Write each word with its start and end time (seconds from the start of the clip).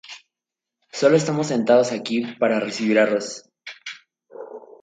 Solo 0.91 1.15
estamos 1.15 1.45
sentados 1.45 1.91
aquí 1.91 2.23
para 2.39 2.59
recibir 2.59 2.97
arroz. 2.97 3.43